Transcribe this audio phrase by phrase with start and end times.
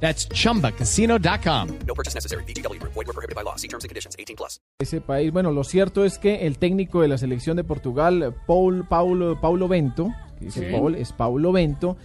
[0.00, 1.68] That's chumbacasino.com.
[1.86, 2.44] No purchase necessary.
[2.44, 2.80] BGW.
[2.82, 3.56] Void were prohibited by law.
[3.56, 4.14] See terms and conditions.
[4.18, 4.60] 18 plus.
[4.78, 5.32] ese país.
[5.32, 9.68] Bueno, lo cierto es que el técnico de la selección de Portugal, Paul, Paulo, Paulo
[9.68, 11.96] Bento, que dice Paul, es Paulo Bento,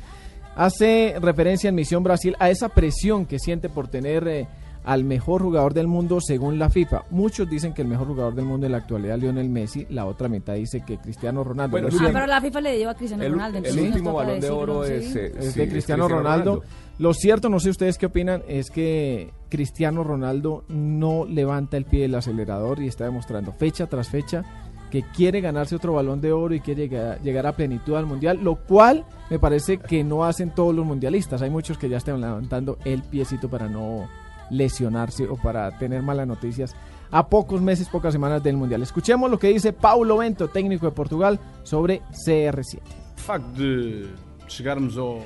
[0.56, 4.48] hace referencia en Misión Brasil a esa presión que siente por tener eh,
[4.84, 7.04] al mejor jugador del mundo según la FIFA.
[7.12, 10.06] Muchos dicen que el mejor jugador del mundo en la actualidad es Lionel Messi, la
[10.06, 11.72] otra mitad dice que Cristiano Ronaldo.
[11.80, 13.60] Bueno, Ah, pero la FIFA le dio a Cristiano El, Ronaldo.
[13.60, 15.20] el último balón de oro decirlo, es, sí.
[15.20, 16.56] eh, es sí, de Cristiano Ronaldo.
[16.56, 16.76] Ronaldo.
[17.00, 22.02] Lo cierto, no sé ustedes qué opinan, es que Cristiano Ronaldo no levanta el pie
[22.04, 24.44] del acelerador y está demostrando fecha tras fecha
[24.92, 28.40] que quiere ganarse otro balón de oro y quiere llegar, llegar a plenitud al mundial,
[28.44, 31.42] lo cual me parece que no hacen todos los mundialistas.
[31.42, 34.10] Hay muchos que ya están levantando el piecito para no
[34.52, 36.76] lesionarse o para tener malas noticias
[37.10, 38.82] a pocos meses, pocas semanas del mundial.
[38.84, 42.80] Escuchemos lo que dice Paulo Bento, técnico de Portugal, sobre CR7.
[43.18, 44.31] O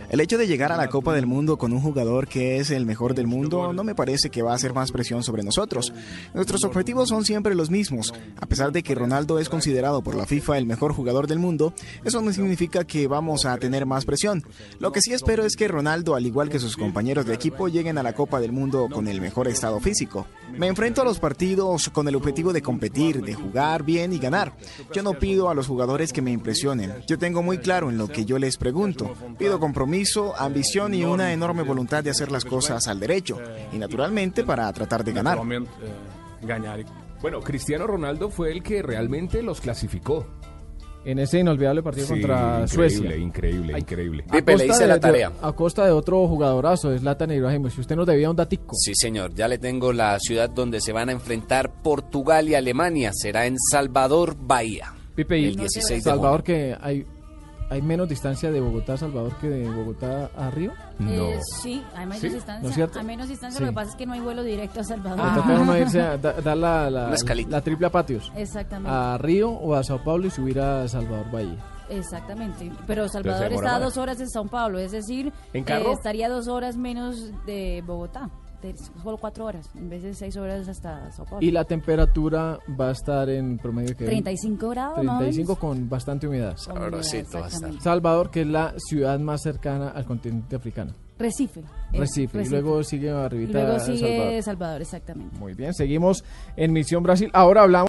[0.09, 2.85] El hecho de llegar a la Copa del Mundo con un jugador que es el
[2.85, 5.93] mejor del mundo no me parece que va a hacer más presión sobre nosotros.
[6.33, 8.13] Nuestros objetivos son siempre los mismos.
[8.39, 11.73] A pesar de que Ronaldo es considerado por la FIFA el mejor jugador del mundo,
[12.03, 14.43] eso no significa que vamos a tener más presión.
[14.79, 17.97] Lo que sí espero es que Ronaldo, al igual que sus compañeros de equipo, lleguen
[17.97, 20.27] a la Copa del Mundo con el mejor estado físico.
[20.57, 24.55] Me enfrento a los partidos con el objetivo de competir, de jugar bien y ganar.
[24.93, 26.93] Yo no pido a los jugadores que me impresionen.
[27.07, 29.14] Yo tengo muy claro en lo que yo les pregunto.
[29.37, 33.39] Pido compromiso, ambición y una enorme voluntad de hacer las cosas al derecho.
[33.73, 35.37] Y naturalmente para tratar de ganar.
[35.37, 35.59] Eh,
[36.41, 36.79] ganhar.
[36.81, 36.85] e-
[37.21, 40.27] Bueno, Cristiano Ronaldo fue el que realmente los clasificó.
[41.05, 43.15] En ese inolvidable partido Sí, contra increíble, Suecia.
[43.15, 44.25] increíble, increíble.
[44.27, 45.31] A Pipe, le costa hice de- la de- tarea.
[45.39, 47.77] a costa de otro jugadorazo, es Zlatan Ibrahimovic.
[47.77, 48.73] Usted nos debía un datico.
[48.75, 49.33] Sí, señor.
[49.35, 53.11] Ya le tengo la ciudad donde se van a enfrentar Portugal y Alemania.
[53.13, 54.93] Será en Salvador, Bahía.
[55.15, 56.43] Pipe, y el 16 de Salvador, junio.
[56.43, 57.05] que hay,
[57.69, 60.71] hay menos distancia de Bogotá a Salvador que de Bogotá a Río.
[60.99, 61.11] No.
[61.11, 62.27] Eh, sí, hay menos ¿Sí?
[62.29, 62.69] ¿No distancia.
[62.69, 62.99] es cierto?
[62.99, 63.63] Hay menos distancia, Sí.
[63.65, 65.25] lo que pasa es que no hay vuelo directo a Salvador.
[65.25, 67.49] Le toca a uno irse a da- dar la, la, escalita.
[67.51, 68.31] la triple a patios.
[68.35, 68.89] Exactamente.
[68.95, 71.57] A Río o a Sao Paulo y subir a Salvador Bahía.
[71.89, 72.71] Exactamente.
[72.87, 75.91] Pero Salvador está a dos horas de Sao Paulo, es decir, ¿En eh, carro?
[75.93, 78.29] estaría dos horas menos de Bogotá.
[79.03, 81.45] Solo cuatro horas, en vez de seis horas hasta Sao Paulo.
[81.45, 85.17] Y la temperatura va a estar en promedio que 35 grados, ¿no?
[85.19, 86.57] 35 con bastante humedad.
[86.57, 87.81] Sabrosito va a estar.
[87.81, 90.93] Salvador, que es la ciudad más cercana al continente africano.
[91.17, 91.61] Recife.
[91.93, 92.41] es Recife.
[92.41, 94.43] Y luego sigue Y arribita luego sigue Salvador.
[94.43, 95.37] Salvador, exactamente.
[95.39, 96.23] Muy bien, seguimos
[96.57, 97.29] en Misión Brasil.
[97.33, 97.83] Ahora hablamos